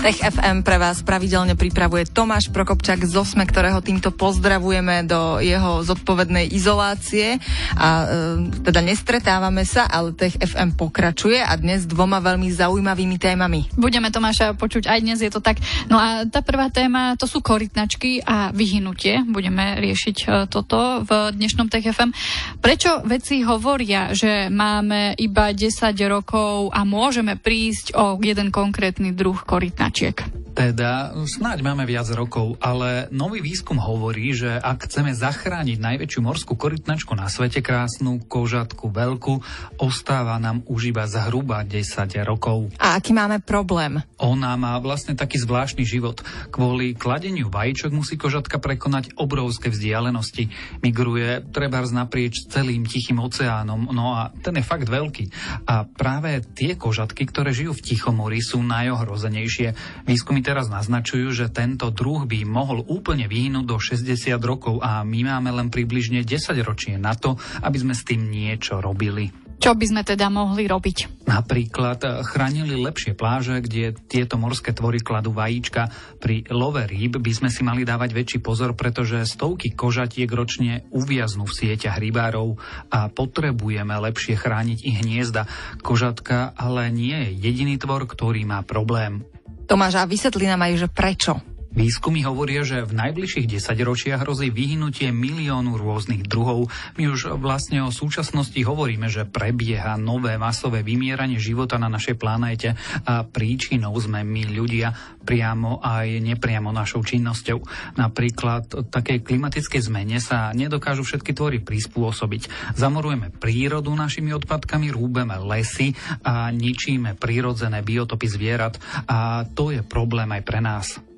Tech 0.00 0.16
FM 0.16 0.64
pre 0.64 0.80
vás 0.80 1.04
pravidelne 1.04 1.60
pripravuje 1.60 2.08
Tomáš 2.08 2.48
Prokopčak 2.48 3.04
z 3.04 3.20
Osme, 3.20 3.44
ktorého 3.44 3.84
týmto 3.84 4.08
pozdravujeme 4.08 5.04
do 5.04 5.36
jeho 5.44 5.84
zodpovednej 5.84 6.48
izolácie. 6.48 7.36
A 7.76 8.08
e, 8.08 8.64
teda 8.64 8.80
nestretávame 8.80 9.68
sa, 9.68 9.84
ale 9.84 10.16
Tech 10.16 10.40
FM 10.40 10.72
pokračuje 10.72 11.44
a 11.44 11.52
dnes 11.60 11.84
dvoma 11.84 12.16
veľmi 12.24 12.48
zaujímavými 12.48 13.20
témami. 13.20 13.68
Budeme 13.76 14.08
Tomáša 14.08 14.56
počuť 14.56 14.88
aj 14.88 14.98
dnes, 15.04 15.20
je 15.20 15.28
to 15.28 15.44
tak. 15.44 15.60
No 15.92 16.00
a 16.00 16.24
tá 16.24 16.40
prvá 16.40 16.72
téma, 16.72 17.20
to 17.20 17.28
sú 17.28 17.44
korytnačky 17.44 18.24
a 18.24 18.56
vyhnutie. 18.56 19.20
Budeme 19.28 19.84
riešiť 19.84 20.16
e, 20.16 20.26
toto 20.48 21.04
v 21.04 21.36
dnešnom 21.36 21.68
Tech 21.68 21.84
FM. 21.84 22.16
Prečo 22.64 23.04
veci 23.04 23.44
hovoria, 23.44 24.16
že 24.16 24.48
máme 24.48 25.12
iba 25.20 25.52
10 25.52 25.92
rokov 26.08 26.72
a 26.72 26.88
môžeme 26.88 27.36
prísť 27.36 27.92
o 28.00 28.16
jeden 28.24 28.48
konkrétny 28.48 29.12
druh 29.12 29.36
korytnačky? 29.36 29.89
Patrick. 29.90 30.39
Teda 30.60 31.16
snáď 31.24 31.64
máme 31.64 31.88
viac 31.88 32.04
rokov, 32.12 32.60
ale 32.60 33.08
nový 33.08 33.40
výskum 33.40 33.80
hovorí, 33.80 34.36
že 34.36 34.60
ak 34.60 34.92
chceme 34.92 35.16
zachrániť 35.16 35.80
najväčšiu 35.80 36.20
morskú 36.20 36.52
korytnačku 36.52 37.16
na 37.16 37.32
svete, 37.32 37.64
krásnu 37.64 38.20
kožatku 38.28 38.92
veľkú, 38.92 39.40
ostáva 39.80 40.36
nám 40.36 40.60
už 40.68 40.92
iba 40.92 41.08
zhruba 41.08 41.64
10 41.64 42.12
rokov. 42.28 42.68
A 42.76 43.00
aký 43.00 43.16
máme 43.16 43.40
problém? 43.40 44.04
Ona 44.20 44.52
má 44.60 44.76
vlastne 44.84 45.16
taký 45.16 45.40
zvláštny 45.40 45.80
život. 45.80 46.20
Kvôli 46.52 46.92
kladeniu 46.92 47.48
vajíčok 47.48 47.96
musí 47.96 48.20
kožatka 48.20 48.60
prekonať 48.60 49.16
obrovské 49.16 49.72
vzdialenosti. 49.72 50.52
Migruje 50.84 51.40
trebárs 51.56 51.88
naprieč 51.88 52.44
celým 52.52 52.84
Tichým 52.84 53.16
oceánom, 53.16 53.96
no 53.96 54.12
a 54.12 54.28
ten 54.44 54.60
je 54.60 54.68
fakt 54.68 54.92
veľký. 54.92 55.24
A 55.64 55.88
práve 55.88 56.44
tie 56.52 56.76
kožatky, 56.76 57.24
ktoré 57.24 57.56
žijú 57.56 57.72
v 57.72 57.80
Tichomori, 57.80 58.44
sú 58.44 58.60
najohrozenejšie. 58.60 59.72
Výskumy 60.04 60.49
teraz 60.50 60.66
naznačujú, 60.66 61.30
že 61.30 61.46
tento 61.46 61.94
druh 61.94 62.26
by 62.26 62.42
mohol 62.42 62.82
úplne 62.90 63.30
vyhnúť 63.30 63.64
do 63.70 63.78
60 63.78 64.34
rokov 64.42 64.82
a 64.82 65.06
my 65.06 65.30
máme 65.30 65.54
len 65.54 65.70
približne 65.70 66.26
10 66.26 66.58
ročie 66.66 66.98
na 66.98 67.14
to, 67.14 67.38
aby 67.62 67.78
sme 67.78 67.94
s 67.94 68.02
tým 68.02 68.26
niečo 68.26 68.82
robili. 68.82 69.30
Čo 69.60 69.76
by 69.76 69.84
sme 69.92 70.02
teda 70.08 70.32
mohli 70.32 70.64
robiť? 70.64 71.28
Napríklad 71.28 72.00
eh, 72.00 72.10
chránili 72.24 72.80
lepšie 72.80 73.12
pláže, 73.12 73.60
kde 73.60 73.92
tieto 73.92 74.40
morské 74.40 74.72
tvory 74.72 75.04
kladú 75.04 75.36
vajíčka. 75.36 75.92
Pri 76.16 76.48
love 76.48 76.80
rýb 76.88 77.20
by 77.20 77.32
sme 77.36 77.52
si 77.52 77.60
mali 77.60 77.84
dávať 77.84 78.16
väčší 78.16 78.38
pozor, 78.40 78.72
pretože 78.72 79.28
stovky 79.28 79.76
kožatiek 79.76 80.32
ročne 80.32 80.88
uviaznú 80.88 81.44
v 81.44 81.56
sieťach 81.60 82.00
rybárov 82.00 82.56
a 82.88 83.12
potrebujeme 83.12 83.92
lepšie 84.00 84.40
chrániť 84.40 84.78
ich 84.80 84.96
hniezda. 85.04 85.44
Kožatka 85.84 86.56
ale 86.56 86.88
nie 86.88 87.28
je 87.28 87.52
jediný 87.52 87.76
tvor, 87.76 88.08
ktorý 88.08 88.48
má 88.48 88.64
problém. 88.64 89.28
Tomáš, 89.70 90.02
a 90.02 90.02
vysvetli 90.02 90.50
nám 90.50 90.66
aj, 90.66 90.82
že 90.82 90.88
prečo? 90.90 91.38
Výskumy 91.70 92.26
hovoria, 92.26 92.66
že 92.66 92.82
v 92.82 92.98
najbližších 92.98 93.46
desaťročiach 93.46 94.26
hrozí 94.26 94.50
vyhnutie 94.50 95.14
miliónu 95.14 95.78
rôznych 95.78 96.26
druhov. 96.26 96.66
My 96.98 97.06
už 97.06 97.38
vlastne 97.38 97.86
o 97.86 97.94
súčasnosti 97.94 98.58
hovoríme, 98.58 99.06
že 99.06 99.22
prebieha 99.22 99.94
nové 99.94 100.34
masové 100.34 100.82
vymieranie 100.82 101.38
života 101.38 101.78
na 101.78 101.86
našej 101.86 102.18
planéte 102.18 102.74
a 103.06 103.22
príčinou 103.22 103.94
sme 104.02 104.26
my 104.26 104.50
ľudia 104.50 104.98
priamo 105.22 105.78
aj 105.78 106.18
nepriamo 106.18 106.74
našou 106.74 107.06
činnosťou. 107.06 107.62
Napríklad 108.02 108.90
takej 108.90 109.22
klimatickej 109.22 109.82
zmene 109.86 110.18
sa 110.18 110.50
nedokážu 110.50 111.06
všetky 111.06 111.38
tvory 111.38 111.62
prispôsobiť. 111.62 112.74
Zamorujeme 112.74 113.30
prírodu 113.30 113.94
našimi 113.94 114.34
odpadkami, 114.34 114.90
rúbeme 114.90 115.38
lesy 115.46 115.94
a 116.26 116.50
ničíme 116.50 117.14
prírodzené 117.14 117.86
biotopy 117.86 118.26
zvierat 118.26 118.74
a 119.06 119.46
to 119.46 119.70
je 119.70 119.86
problém 119.86 120.34
aj 120.34 120.42
pre 120.42 120.58
nás. 120.58 121.09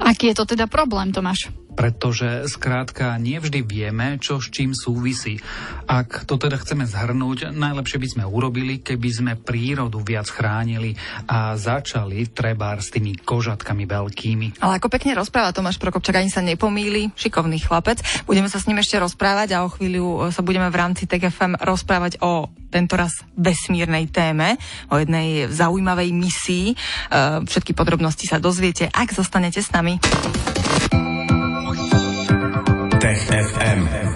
Aký 0.00 0.26
je 0.26 0.34
to 0.34 0.44
teda 0.44 0.66
problém, 0.66 1.12
Tomáš? 1.12 1.48
Pretože 1.74 2.46
skrátka 2.46 3.18
nevždy 3.18 3.60
vieme, 3.66 4.16
čo 4.22 4.38
s 4.38 4.48
čím 4.48 4.72
súvisí. 4.72 5.42
Ak 5.84 6.24
to 6.24 6.38
teda 6.38 6.56
chceme 6.56 6.86
zhrnúť, 6.86 7.50
najlepšie 7.50 7.98
by 7.98 8.08
sme 8.08 8.24
urobili, 8.24 8.80
keby 8.80 9.10
sme 9.10 9.32
prírodu 9.34 10.00
viac 10.00 10.30
chránili 10.30 10.94
a 11.26 11.58
začali 11.58 12.30
treba 12.30 12.78
s 12.78 12.94
tými 12.94 13.18
kožatkami 13.20 13.84
veľkými. 13.84 14.62
Ale 14.62 14.78
ako 14.78 14.88
pekne 14.88 15.18
rozpráva 15.18 15.52
Tomáš 15.52 15.76
Prokopčak, 15.82 16.22
ani 16.22 16.30
sa 16.30 16.40
nepomíli, 16.40 17.10
šikovný 17.18 17.60
chlapec. 17.60 18.00
Budeme 18.24 18.48
sa 18.48 18.62
s 18.62 18.66
ním 18.70 18.80
ešte 18.80 18.96
rozprávať 18.96 19.58
a 19.58 19.66
o 19.66 19.72
chvíľu 19.72 20.30
sa 20.30 20.40
budeme 20.40 20.70
v 20.70 20.78
rámci 20.78 21.04
TGFM 21.04 21.60
rozprávať 21.60 22.22
o 22.22 22.48
tentoraz 22.74 23.22
vesmírnej 23.38 24.10
téme, 24.10 24.58
o 24.90 24.98
jednej 24.98 25.46
zaujímavej 25.46 26.10
misii. 26.10 26.74
E, 26.74 26.76
všetky 27.46 27.70
podrobnosti 27.70 28.26
sa 28.26 28.42
dozviete, 28.42 28.90
ak 28.90 29.14
zostanete 29.14 29.62
s 29.62 29.70
nami. 29.70 30.02
Tech 33.04 33.20
FM. 33.28 34.13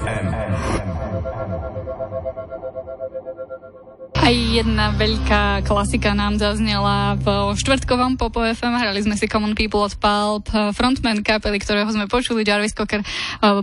Aj 4.28 4.36
jedna 4.36 4.92
veľká 4.92 5.64
klasika 5.64 6.12
nám 6.12 6.36
zaznela 6.36 7.16
v 7.16 7.56
štvrtkovom 7.56 8.20
Popo 8.20 8.44
FM. 8.44 8.76
Hrali 8.76 9.00
sme 9.00 9.16
si 9.16 9.24
Common 9.24 9.56
People 9.56 9.80
od 9.80 9.96
Pulp. 9.96 10.52
Frontman 10.52 11.24
kapely, 11.24 11.56
ktorého 11.56 11.88
sme 11.88 12.04
počuli, 12.12 12.44
Jarvis 12.44 12.76
Cocker, 12.76 13.00
eh, 13.00 13.08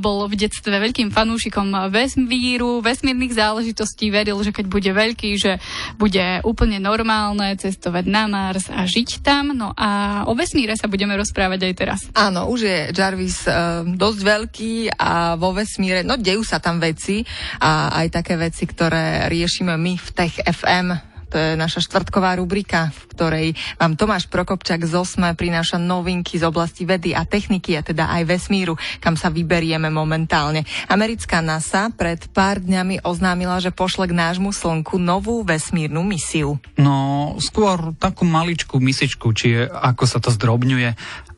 bol 0.02 0.26
v 0.26 0.34
detstve 0.34 0.74
veľkým 0.74 1.14
fanúšikom 1.14 1.70
vesmíru, 1.94 2.82
vesmírnych 2.82 3.38
záležitostí. 3.38 4.10
Veril, 4.10 4.42
že 4.42 4.50
keď 4.50 4.66
bude 4.66 4.90
veľký, 4.90 5.38
že 5.38 5.62
bude 6.02 6.42
úplne 6.42 6.82
normálne 6.82 7.54
cestovať 7.62 8.10
na 8.10 8.26
Mars 8.26 8.66
a 8.74 8.90
žiť 8.90 9.22
tam. 9.22 9.54
No 9.54 9.70
a 9.78 10.26
o 10.26 10.34
vesmíre 10.34 10.74
sa 10.74 10.90
budeme 10.90 11.14
rozprávať 11.14 11.62
aj 11.62 11.74
teraz. 11.78 12.00
Áno, 12.18 12.50
už 12.50 12.66
je 12.66 12.78
Jarvis 12.90 13.46
uh, 13.46 13.86
dosť 13.86 14.20
veľký 14.26 14.98
a 14.98 15.38
vo 15.38 15.54
vesmíre, 15.54 16.02
no 16.02 16.18
dejú 16.18 16.42
sa 16.42 16.58
tam 16.58 16.82
veci 16.82 17.22
a 17.62 18.02
aj 18.02 18.18
také 18.18 18.34
veci, 18.34 18.66
ktoré 18.66 19.30
riešime 19.30 19.78
my 19.78 19.94
v 20.02 20.10
Tech 20.10 20.55
FM. 20.64 21.16
To 21.34 21.42
je 21.42 21.60
naša 21.60 21.84
štvrtková 21.84 22.38
rubrika, 22.40 22.96
v 22.96 23.02
ktorej 23.12 23.48
vám 23.76 23.98
Tomáš 24.00 24.30
Prokopčak 24.32 24.88
z 24.88 24.96
Osme 24.96 25.34
prináša 25.36 25.82
novinky 25.82 26.40
z 26.40 26.48
oblasti 26.48 26.88
vedy 26.88 27.12
a 27.12 27.28
techniky 27.28 27.76
a 27.76 27.84
teda 27.84 28.08
aj 28.08 28.24
vesmíru, 28.24 28.80
kam 29.04 29.20
sa 29.20 29.34
vyberieme 29.34 29.92
momentálne. 29.92 30.64
Americká 30.88 31.44
NASA 31.44 31.92
pred 31.92 32.24
pár 32.32 32.64
dňami 32.64 33.04
oznámila, 33.04 33.60
že 33.60 33.76
pošle 33.76 34.08
k 34.08 34.16
nášmu 34.16 34.54
Slnku 34.54 34.96
novú 35.02 35.44
vesmírnu 35.44 36.06
misiu. 36.08 36.62
No, 36.80 37.36
skôr 37.42 37.92
takú 38.00 38.24
maličkú 38.24 38.80
misičku, 38.80 39.34
či 39.36 39.60
ako 39.68 40.08
sa 40.08 40.24
to 40.24 40.32
zdrobňuje. 40.32 40.96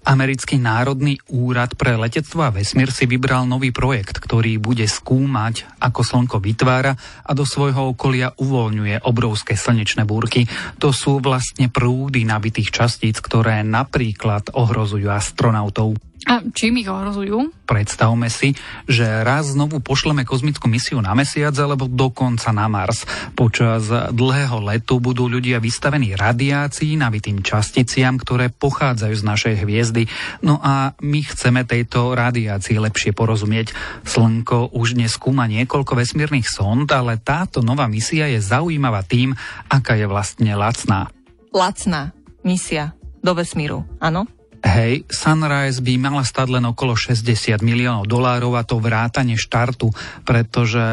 Americký 0.07 0.55
národný 0.55 1.19
úrad 1.35 1.75
pre 1.75 1.99
letectvo 1.99 2.47
a 2.47 2.55
vesmír 2.55 2.95
si 2.95 3.03
vybral 3.03 3.43
nový 3.43 3.75
projekt, 3.75 4.23
ktorý 4.23 4.55
bude 4.55 4.87
skúmať, 4.87 5.67
ako 5.83 5.99
Slnko 5.99 6.39
vytvára 6.39 6.95
a 7.27 7.31
do 7.35 7.43
svojho 7.43 7.91
okolia 7.91 8.31
uvoľňuje 8.39 9.03
obrovské 9.03 9.59
slnečné 9.59 10.07
búrky. 10.07 10.47
To 10.79 10.95
sú 10.95 11.19
vlastne 11.19 11.67
prúdy 11.67 12.23
nabitých 12.23 12.71
častíc, 12.71 13.19
ktoré 13.19 13.67
napríklad 13.67 14.55
ohrozujú 14.55 15.11
astronautov. 15.11 15.99
A 16.27 16.43
čím 16.51 16.83
ich 16.83 16.91
ohrozujú? 16.91 17.55
Predstavme 17.63 18.27
si, 18.27 18.51
že 18.83 19.07
raz 19.23 19.55
znovu 19.55 19.79
pošleme 19.79 20.27
kozmickú 20.27 20.67
misiu 20.67 20.99
na 20.99 21.15
Mesiac 21.15 21.55
alebo 21.55 21.87
dokonca 21.87 22.51
na 22.51 22.67
Mars. 22.67 23.07
Počas 23.31 23.87
dlhého 24.11 24.59
letu 24.59 24.99
budú 24.99 25.31
ľudia 25.31 25.63
vystavení 25.63 26.19
radiácii, 26.19 26.99
nabitým 26.99 27.39
časticiam, 27.39 28.19
ktoré 28.19 28.51
pochádzajú 28.51 29.15
z 29.15 29.23
našej 29.23 29.55
hviezdy. 29.63 30.03
No 30.43 30.59
a 30.59 30.99
my 30.99 31.19
chceme 31.23 31.63
tejto 31.63 32.11
radiácii 32.11 32.75
lepšie 32.75 33.15
porozumieť. 33.15 33.71
Slnko 34.03 34.75
už 34.75 34.99
dnes 34.99 35.15
skúma 35.15 35.47
niekoľko 35.47 35.95
vesmírnych 35.95 36.51
sond, 36.51 36.91
ale 36.91 37.23
táto 37.23 37.63
nová 37.63 37.87
misia 37.87 38.27
je 38.27 38.43
zaujímavá 38.43 38.99
tým, 39.07 39.31
aká 39.71 39.95
je 39.95 40.03
vlastne 40.03 40.51
lacná. 40.59 41.07
Lacná 41.55 42.11
misia 42.43 42.91
do 43.23 43.31
vesmíru, 43.31 43.87
áno? 44.03 44.27
Hej, 44.67 45.07
Sunrise 45.07 45.79
by 45.79 45.95
mala 45.95 46.27
stať 46.27 46.59
len 46.59 46.67
okolo 46.67 46.91
60 46.91 47.63
miliónov 47.63 48.03
dolárov 48.03 48.51
a 48.59 48.67
to 48.67 48.83
vrátane 48.83 49.39
štartu, 49.39 49.95
pretože 50.27 50.83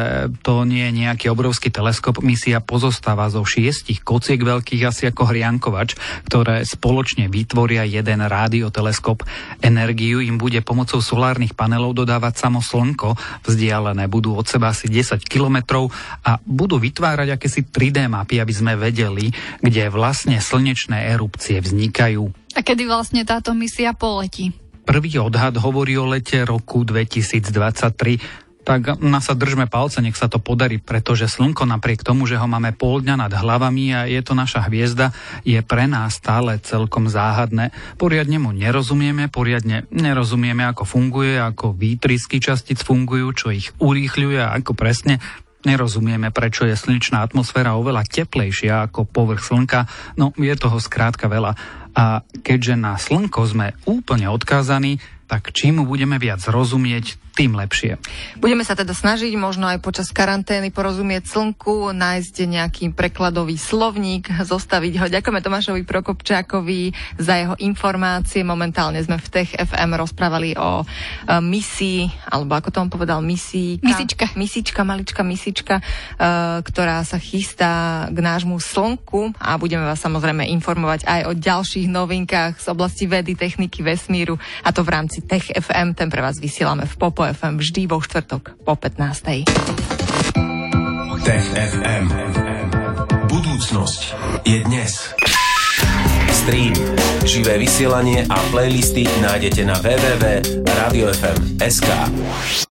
to 0.47 0.63
nie 0.63 0.87
je 0.87 1.03
nejaký 1.03 1.27
obrovský 1.27 1.75
teleskop. 1.75 2.23
Misia 2.23 2.63
pozostáva 2.63 3.27
zo 3.27 3.43
šiestich 3.43 3.99
kociek 3.99 4.39
veľkých 4.39 4.79
asi 4.87 5.11
ako 5.11 5.27
hriankovač, 5.27 5.99
ktoré 6.23 6.63
spoločne 6.63 7.27
vytvoria 7.27 7.83
jeden 7.83 8.23
rádioteleskop. 8.23 9.27
Energiu 9.59 10.23
im 10.23 10.39
bude 10.39 10.63
pomocou 10.63 11.03
solárnych 11.03 11.51
panelov 11.51 11.99
dodávať 11.99 12.47
samo 12.47 12.63
Slnko, 12.63 13.19
vzdialené 13.43 14.07
budú 14.07 14.39
od 14.39 14.47
seba 14.47 14.71
asi 14.71 14.87
10 14.87 15.19
kilometrov 15.27 15.91
a 16.23 16.39
budú 16.47 16.79
vytvárať 16.79 17.35
akési 17.35 17.67
3D 17.67 18.07
mapy, 18.07 18.39
aby 18.39 18.53
sme 18.55 18.79
vedeli, 18.79 19.35
kde 19.59 19.91
vlastne 19.91 20.39
slnečné 20.39 21.11
erupcie 21.11 21.59
vznikajú. 21.59 22.44
A 22.55 22.63
kedy 22.63 22.87
vlastne 22.87 23.27
táto 23.27 23.51
misia 23.51 23.91
poletí? 23.91 24.55
prvý 24.85 25.17
odhad 25.17 25.57
hovorí 25.57 25.97
o 25.97 26.05
lete 26.05 26.45
roku 26.45 26.85
2023 26.85 28.45
tak 28.65 28.97
na 28.97 29.21
sa 29.21 29.37
držme 29.37 29.69
palce, 29.69 30.01
nech 30.01 30.17
sa 30.17 30.25
to 30.25 30.41
podarí, 30.41 30.81
pretože 30.81 31.29
Slnko 31.29 31.69
napriek 31.69 32.01
tomu, 32.01 32.25
že 32.25 32.33
ho 32.33 32.49
máme 32.49 32.73
pol 32.73 32.97
dňa 32.97 33.13
nad 33.13 33.29
hlavami 33.29 33.93
a 33.93 34.09
je 34.09 34.17
to 34.25 34.33
naša 34.33 34.65
hviezda, 34.65 35.13
je 35.45 35.61
pre 35.61 35.85
nás 35.85 36.17
stále 36.17 36.57
celkom 36.65 37.05
záhadné. 37.05 37.69
Poriadne 38.01 38.41
mu 38.41 38.49
nerozumieme, 38.49 39.29
poriadne 39.29 39.85
nerozumieme, 39.93 40.65
ako 40.65 40.81
funguje, 40.81 41.37
ako 41.37 41.77
výtrysky 41.77 42.41
častic 42.41 42.81
fungujú, 42.81 43.37
čo 43.37 43.47
ich 43.53 43.69
urýchľuje 43.77 44.41
a 44.41 44.57
ako 44.57 44.73
presne 44.73 45.21
Nerozumieme, 45.65 46.29
prečo 46.29 46.69
je 46.69 46.77
slnečná 46.77 47.25
atmosféra 47.25 47.73
oveľa 47.73 48.05
teplejšia 48.05 48.85
ako 48.85 49.09
povrch 49.09 49.49
Slnka, 49.49 49.89
no 50.13 50.29
je 50.37 50.53
toho 50.53 50.77
skrátka 50.77 51.25
veľa. 51.25 51.57
A 51.95 52.27
keďže 52.43 52.75
na 52.75 52.99
Slnko 52.99 53.41
sme 53.47 53.73
úplne 53.87 54.27
odkázaní, 54.27 54.99
tak 55.31 55.55
čím 55.55 55.87
budeme 55.87 56.19
viac 56.19 56.43
rozumieť, 56.43 57.17
tým 57.35 57.51
lepšie. 57.59 57.99
Budeme 58.39 58.63
sa 58.63 58.79
teda 58.79 58.95
snažiť 58.95 59.35
možno 59.35 59.67
aj 59.67 59.83
počas 59.83 60.07
karantény 60.15 60.71
porozumieť 60.71 61.27
slnku, 61.27 61.91
nájsť 61.91 62.35
nejaký 62.47 62.85
prekladový 62.95 63.59
slovník, 63.59 64.31
zostaviť 64.31 64.93
ho. 65.03 65.05
Ďakujeme 65.11 65.43
Tomášovi 65.43 65.83
Prokopčákovi 65.83 66.95
za 67.19 67.35
jeho 67.35 67.55
informácie. 67.59 68.47
Momentálne 68.47 69.03
sme 69.03 69.19
v 69.19 69.27
Tech 69.27 69.51
FM 69.51 69.99
rozprávali 69.99 70.55
o 70.55 70.81
uh, 70.81 71.43
misii, 71.43 72.07
alebo 72.31 72.55
ako 72.55 72.71
to 72.71 72.77
on 72.79 72.89
povedal, 72.89 73.19
misii. 73.19 73.83
Misička. 73.83 74.31
Misička, 74.39 74.87
malička 74.87 75.21
misička, 75.27 75.75
uh, 75.83 76.63
ktorá 76.63 77.03
sa 77.03 77.19
chystá 77.19 78.07
k 78.07 78.17
nášmu 78.23 78.63
slnku 78.63 79.35
a 79.35 79.59
budeme 79.59 79.83
vás 79.83 79.99
samozrejme 79.99 80.47
informovať 80.55 81.03
aj 81.03 81.21
o 81.27 81.31
ďalších 81.35 81.91
novinkách 81.91 82.63
z 82.63 82.67
oblasti 82.71 83.11
vedy, 83.11 83.35
techniky, 83.35 83.83
vesmíru 83.83 84.39
a 84.63 84.71
to 84.71 84.87
v 84.87 84.93
rámci 84.95 85.19
Tech 85.19 85.51
FM. 85.51 85.91
Ten 85.99 86.07
pre 86.07 86.23
vás 86.23 86.39
vysielame 86.39 86.87
v 86.87 86.95
Popo 86.95 87.24
FM 87.31 87.57
vždy 87.57 87.89
vo 87.89 87.97
štvrtok 87.97 88.61
po 88.61 88.77
15. 88.77 89.49
Tech 91.25 91.45
FM. 91.57 92.05
Budúcnosť 93.25 94.13
je 94.45 94.61
dnes. 94.61 95.09
Stream, 96.29 96.77
živé 97.25 97.57
vysielanie 97.57 98.29
a 98.29 98.37
playlisty 98.53 99.09
nájdete 99.25 99.65
na 99.65 99.73
www.radiofm.sk. 99.81 101.89